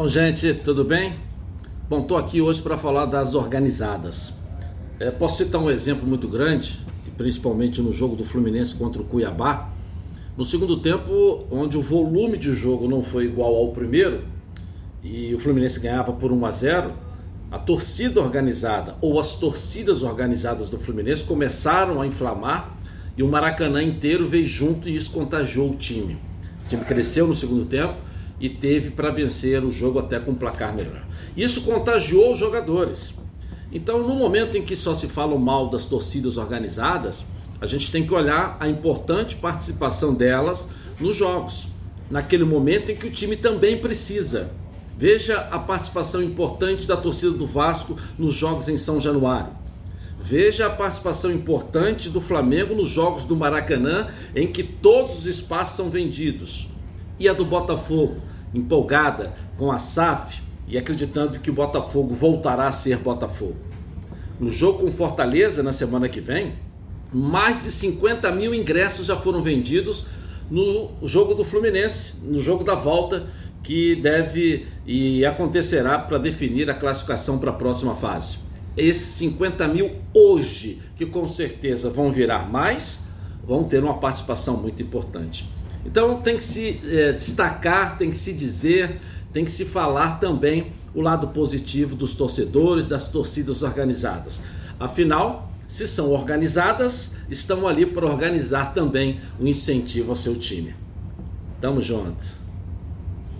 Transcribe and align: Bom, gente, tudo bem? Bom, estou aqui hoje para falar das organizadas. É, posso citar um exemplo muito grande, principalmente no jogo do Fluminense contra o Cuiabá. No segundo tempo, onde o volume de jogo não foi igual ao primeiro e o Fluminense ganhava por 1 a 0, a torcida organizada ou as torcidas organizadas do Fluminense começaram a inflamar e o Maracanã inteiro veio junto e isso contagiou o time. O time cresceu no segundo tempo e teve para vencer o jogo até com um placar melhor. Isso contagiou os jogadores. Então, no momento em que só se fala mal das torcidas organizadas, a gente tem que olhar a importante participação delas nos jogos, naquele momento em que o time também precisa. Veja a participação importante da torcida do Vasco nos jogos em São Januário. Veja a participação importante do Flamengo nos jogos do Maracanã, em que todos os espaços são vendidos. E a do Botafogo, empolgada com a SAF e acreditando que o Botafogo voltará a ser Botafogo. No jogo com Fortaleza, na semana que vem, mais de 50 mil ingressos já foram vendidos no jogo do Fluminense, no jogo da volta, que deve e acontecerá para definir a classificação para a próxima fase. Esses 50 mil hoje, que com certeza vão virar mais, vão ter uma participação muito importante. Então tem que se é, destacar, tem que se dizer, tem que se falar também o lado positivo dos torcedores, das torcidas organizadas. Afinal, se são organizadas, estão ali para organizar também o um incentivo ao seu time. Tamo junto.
Bom, 0.00 0.08
gente, 0.08 0.54
tudo 0.54 0.82
bem? 0.82 1.16
Bom, 1.86 2.00
estou 2.00 2.16
aqui 2.16 2.40
hoje 2.40 2.62
para 2.62 2.78
falar 2.78 3.04
das 3.04 3.34
organizadas. 3.34 4.32
É, 4.98 5.10
posso 5.10 5.44
citar 5.44 5.60
um 5.60 5.70
exemplo 5.70 6.08
muito 6.08 6.26
grande, 6.26 6.80
principalmente 7.18 7.82
no 7.82 7.92
jogo 7.92 8.16
do 8.16 8.24
Fluminense 8.24 8.74
contra 8.74 9.02
o 9.02 9.04
Cuiabá. 9.04 9.68
No 10.38 10.42
segundo 10.42 10.78
tempo, 10.78 11.44
onde 11.50 11.76
o 11.76 11.82
volume 11.82 12.38
de 12.38 12.54
jogo 12.54 12.88
não 12.88 13.02
foi 13.02 13.26
igual 13.26 13.54
ao 13.54 13.72
primeiro 13.72 14.24
e 15.04 15.34
o 15.34 15.38
Fluminense 15.38 15.78
ganhava 15.78 16.14
por 16.14 16.32
1 16.32 16.46
a 16.46 16.50
0, 16.50 16.92
a 17.50 17.58
torcida 17.58 18.22
organizada 18.22 18.96
ou 19.02 19.20
as 19.20 19.38
torcidas 19.38 20.02
organizadas 20.02 20.70
do 20.70 20.78
Fluminense 20.78 21.24
começaram 21.24 22.00
a 22.00 22.06
inflamar 22.06 22.74
e 23.18 23.22
o 23.22 23.28
Maracanã 23.28 23.82
inteiro 23.82 24.26
veio 24.26 24.46
junto 24.46 24.88
e 24.88 24.96
isso 24.96 25.10
contagiou 25.10 25.72
o 25.72 25.76
time. 25.76 26.16
O 26.64 26.68
time 26.70 26.86
cresceu 26.86 27.26
no 27.26 27.34
segundo 27.34 27.66
tempo 27.66 28.08
e 28.40 28.48
teve 28.48 28.90
para 28.90 29.10
vencer 29.10 29.64
o 29.64 29.70
jogo 29.70 29.98
até 29.98 30.18
com 30.18 30.30
um 30.30 30.34
placar 30.34 30.74
melhor. 30.74 31.04
Isso 31.36 31.62
contagiou 31.62 32.32
os 32.32 32.38
jogadores. 32.38 33.14
Então, 33.72 34.06
no 34.06 34.14
momento 34.14 34.56
em 34.56 34.62
que 34.62 34.74
só 34.74 34.94
se 34.94 35.06
fala 35.06 35.38
mal 35.38 35.68
das 35.68 35.86
torcidas 35.86 36.36
organizadas, 36.36 37.24
a 37.60 37.66
gente 37.66 37.92
tem 37.92 38.04
que 38.04 38.14
olhar 38.14 38.56
a 38.58 38.66
importante 38.66 39.36
participação 39.36 40.14
delas 40.14 40.68
nos 40.98 41.14
jogos, 41.14 41.68
naquele 42.10 42.44
momento 42.44 42.90
em 42.90 42.96
que 42.96 43.06
o 43.06 43.10
time 43.10 43.36
também 43.36 43.78
precisa. 43.78 44.50
Veja 44.96 45.38
a 45.50 45.58
participação 45.58 46.22
importante 46.22 46.86
da 46.86 46.96
torcida 46.96 47.32
do 47.32 47.46
Vasco 47.46 47.96
nos 48.18 48.34
jogos 48.34 48.68
em 48.68 48.76
São 48.76 49.00
Januário. 49.00 49.52
Veja 50.22 50.66
a 50.66 50.70
participação 50.70 51.30
importante 51.30 52.10
do 52.10 52.20
Flamengo 52.20 52.74
nos 52.74 52.88
jogos 52.88 53.24
do 53.24 53.34
Maracanã, 53.34 54.08
em 54.34 54.46
que 54.46 54.62
todos 54.62 55.18
os 55.18 55.26
espaços 55.26 55.76
são 55.76 55.88
vendidos. 55.88 56.68
E 57.18 57.28
a 57.28 57.32
do 57.32 57.44
Botafogo, 57.44 58.16
empolgada 58.54 59.32
com 59.56 59.70
a 59.70 59.78
SAF 59.78 60.40
e 60.66 60.78
acreditando 60.78 61.38
que 61.38 61.50
o 61.50 61.54
Botafogo 61.54 62.14
voltará 62.14 62.66
a 62.66 62.72
ser 62.72 62.98
Botafogo. 62.98 63.56
No 64.38 64.48
jogo 64.48 64.84
com 64.84 64.90
Fortaleza, 64.90 65.62
na 65.62 65.72
semana 65.72 66.08
que 66.08 66.20
vem, 66.20 66.54
mais 67.12 67.64
de 67.64 67.70
50 67.70 68.30
mil 68.32 68.54
ingressos 68.54 69.06
já 69.06 69.16
foram 69.16 69.42
vendidos 69.42 70.06
no 70.50 70.90
jogo 71.02 71.34
do 71.34 71.44
Fluminense, 71.44 72.24
no 72.24 72.40
jogo 72.40 72.64
da 72.64 72.74
volta, 72.74 73.26
que 73.62 73.94
deve 73.96 74.66
e 74.86 75.24
acontecerá 75.24 75.98
para 75.98 76.18
definir 76.18 76.70
a 76.70 76.74
classificação 76.74 77.38
para 77.38 77.50
a 77.50 77.54
próxima 77.54 77.94
fase. 77.94 78.38
Esses 78.76 79.08
50 79.18 79.68
mil 79.68 79.96
hoje, 80.14 80.80
que 80.96 81.04
com 81.04 81.26
certeza 81.26 81.90
vão 81.90 82.10
virar 82.10 82.50
mais, 82.50 83.06
vão 83.44 83.64
ter 83.64 83.82
uma 83.82 83.98
participação 83.98 84.56
muito 84.56 84.82
importante. 84.82 85.48
Então 85.84 86.20
tem 86.20 86.36
que 86.36 86.42
se 86.42 86.80
é, 86.84 87.12
destacar, 87.12 87.96
tem 87.96 88.10
que 88.10 88.16
se 88.16 88.32
dizer, 88.32 89.00
tem 89.32 89.44
que 89.44 89.50
se 89.50 89.64
falar 89.64 90.20
também 90.20 90.72
o 90.94 91.00
lado 91.00 91.28
positivo 91.28 91.94
dos 91.94 92.14
torcedores, 92.14 92.88
das 92.88 93.08
torcidas 93.08 93.62
organizadas. 93.62 94.42
Afinal, 94.78 95.50
se 95.68 95.86
são 95.86 96.10
organizadas, 96.10 97.14
estão 97.30 97.68
ali 97.68 97.86
para 97.86 98.04
organizar 98.04 98.74
também 98.74 99.20
o 99.38 99.44
um 99.44 99.46
incentivo 99.46 100.10
ao 100.10 100.16
seu 100.16 100.36
time. 100.36 100.74
Tamo 101.60 101.80
junto. 101.80 102.39